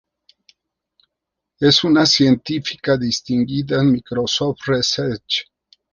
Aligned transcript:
Es 1.59 1.83
una 1.83 2.07
científica 2.07 2.97
distinguida 2.97 3.81
en 3.81 3.91
Microsoft 3.91 4.57
Research. 4.65 5.43